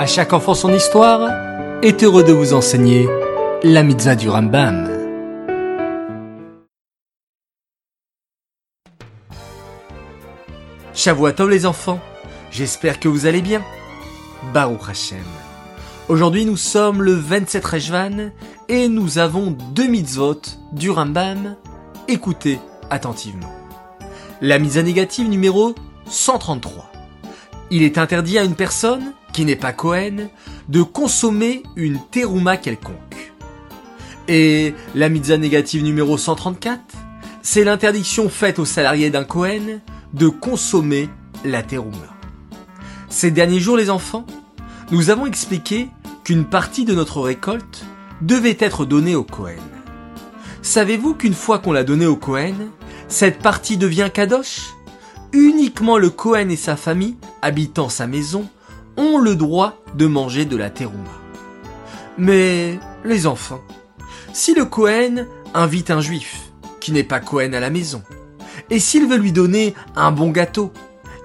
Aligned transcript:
À 0.00 0.06
chaque 0.06 0.32
enfant 0.32 0.54
son 0.54 0.72
histoire 0.72 1.30
est 1.82 2.02
heureux 2.02 2.24
de 2.24 2.32
vous 2.32 2.54
enseigner 2.54 3.06
la 3.62 3.82
mitzvah 3.82 4.14
du 4.14 4.30
Rambam. 4.30 4.88
Shavuatov 10.94 11.50
les 11.50 11.66
enfants, 11.66 12.00
j'espère 12.50 12.98
que 12.98 13.08
vous 13.08 13.26
allez 13.26 13.42
bien. 13.42 13.62
Baruch 14.54 14.88
Hashem. 14.88 15.18
Aujourd'hui 16.08 16.46
nous 16.46 16.56
sommes 16.56 17.02
le 17.02 17.12
27 17.12 17.62
Rejvan 17.62 18.30
et 18.70 18.88
nous 18.88 19.18
avons 19.18 19.50
deux 19.50 19.86
mitzvot 19.86 20.40
du 20.72 20.88
Rambam. 20.88 21.56
Écoutez 22.08 22.58
attentivement. 22.88 23.52
La 24.40 24.58
mitzvah 24.58 24.82
négative 24.82 25.28
numéro 25.28 25.74
133. 26.06 26.90
Il 27.70 27.82
est 27.82 27.98
interdit 27.98 28.38
à 28.38 28.44
une 28.44 28.54
personne 28.54 29.12
qui 29.32 29.44
n'est 29.44 29.56
pas 29.56 29.72
Cohen 29.72 30.28
de 30.68 30.82
consommer 30.82 31.62
une 31.76 31.98
terouma 32.10 32.56
quelconque. 32.56 33.32
Et 34.28 34.74
la 34.94 35.08
mitzvah 35.08 35.38
négative 35.38 35.82
numéro 35.82 36.16
134, 36.16 36.80
c'est 37.42 37.64
l'interdiction 37.64 38.28
faite 38.28 38.58
aux 38.58 38.64
salariés 38.64 39.10
d'un 39.10 39.24
Cohen 39.24 39.80
de 40.12 40.28
consommer 40.28 41.08
la 41.44 41.62
terouma. 41.62 41.96
Ces 43.08 43.30
derniers 43.30 43.60
jours, 43.60 43.76
les 43.76 43.90
enfants, 43.90 44.26
nous 44.92 45.10
avons 45.10 45.26
expliqué 45.26 45.88
qu'une 46.24 46.44
partie 46.44 46.84
de 46.84 46.94
notre 46.94 47.20
récolte 47.20 47.84
devait 48.20 48.56
être 48.60 48.84
donnée 48.84 49.14
au 49.14 49.24
Cohen. 49.24 49.56
Savez-vous 50.62 51.14
qu'une 51.14 51.34
fois 51.34 51.58
qu'on 51.58 51.72
l'a 51.72 51.84
donnée 51.84 52.06
au 52.06 52.16
Cohen, 52.16 52.54
cette 53.08 53.38
partie 53.38 53.78
devient 53.78 54.10
kadosh? 54.12 54.60
Uniquement 55.32 55.96
le 55.96 56.10
Cohen 56.10 56.48
et 56.50 56.56
sa 56.56 56.76
famille, 56.76 57.16
habitant 57.40 57.88
sa 57.88 58.06
maison, 58.06 58.48
ont 59.00 59.18
le 59.18 59.34
droit 59.34 59.82
de 59.94 60.06
manger 60.06 60.44
de 60.44 60.56
la 60.56 60.70
terouma. 60.70 61.10
Mais, 62.18 62.78
les 63.04 63.26
enfants, 63.26 63.62
si 64.32 64.54
le 64.54 64.66
Cohen 64.66 65.26
invite 65.54 65.90
un 65.90 66.00
juif, 66.00 66.52
qui 66.80 66.92
n'est 66.92 67.02
pas 67.02 67.18
Cohen 67.18 67.54
à 67.54 67.60
la 67.60 67.70
maison, 67.70 68.02
et 68.68 68.78
s'il 68.78 69.08
veut 69.08 69.16
lui 69.16 69.32
donner 69.32 69.74
un 69.96 70.12
bon 70.12 70.30
gâteau, 70.30 70.72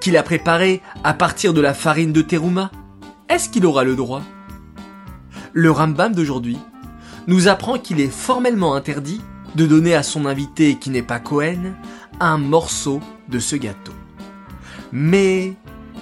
qu'il 0.00 0.16
a 0.16 0.22
préparé 0.22 0.82
à 1.02 1.14
partir 1.14 1.52
de 1.52 1.60
la 1.60 1.74
farine 1.74 2.12
de 2.12 2.22
terouma, 2.22 2.70
est-ce 3.28 3.48
qu'il 3.48 3.66
aura 3.66 3.84
le 3.84 3.96
droit? 3.96 4.22
Le 5.52 5.70
Rambam 5.70 6.14
d'aujourd'hui 6.14 6.58
nous 7.26 7.48
apprend 7.48 7.78
qu'il 7.78 8.00
est 8.00 8.12
formellement 8.12 8.74
interdit 8.74 9.20
de 9.56 9.66
donner 9.66 9.94
à 9.94 10.02
son 10.02 10.26
invité 10.26 10.76
qui 10.76 10.90
n'est 10.90 11.02
pas 11.02 11.20
Cohen 11.20 11.74
un 12.20 12.38
morceau 12.38 13.00
de 13.28 13.38
ce 13.38 13.56
gâteau. 13.56 13.92
Mais 14.92 15.54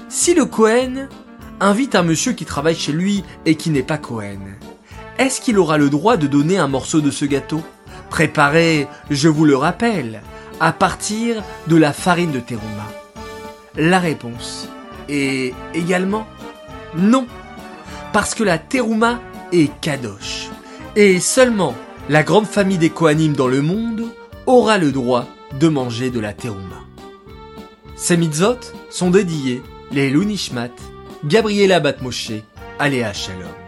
si 0.08 0.34
le 0.34 0.44
Cohen 0.44 1.08
invite 1.60 1.94
un 1.94 2.02
monsieur 2.02 2.32
qui 2.32 2.44
travaille 2.44 2.76
chez 2.76 2.92
lui 2.92 3.24
et 3.46 3.54
qui 3.54 3.70
n'est 3.70 3.82
pas 3.82 3.98
Cohen, 3.98 4.38
est-ce 5.18 5.40
qu'il 5.40 5.58
aura 5.58 5.78
le 5.78 5.90
droit 5.90 6.16
de 6.16 6.26
donner 6.26 6.58
un 6.58 6.68
morceau 6.68 7.00
de 7.00 7.10
ce 7.10 7.24
gâteau? 7.24 7.62
Préparé, 8.10 8.88
je 9.10 9.28
vous 9.28 9.44
le 9.44 9.56
rappelle, 9.56 10.22
à 10.58 10.72
partir 10.72 11.42
de 11.68 11.76
la 11.76 11.92
farine 11.92 12.32
de 12.32 12.40
terouma 12.40 12.88
La 13.76 13.98
réponse 13.98 14.68
est 15.08 15.54
également 15.74 16.26
non. 16.96 17.26
Parce 18.12 18.34
que 18.34 18.44
la 18.44 18.58
terouma 18.58 19.20
est 19.52 19.70
kadosh. 19.80 20.48
Et 20.96 21.20
seulement 21.20 21.74
la 22.08 22.22
grande 22.22 22.46
famille 22.46 22.78
des 22.78 22.90
Kohanim 22.90 23.34
dans 23.34 23.48
le 23.48 23.62
monde 23.62 24.04
aura 24.46 24.78
le 24.78 24.92
droit 24.92 25.26
de 25.58 25.68
manger 25.68 26.10
de 26.10 26.20
la 26.20 26.32
terouma. 26.32 26.82
Ces 27.96 28.16
mitzvot 28.16 28.58
sont 28.90 29.10
dédiés 29.10 29.62
les 29.92 30.10
Lunishmat, 30.10 30.70
Gabriela 31.24 31.78
Batmoshe, 31.78 32.42
Aléa 32.78 33.14
Shalom. 33.14 33.61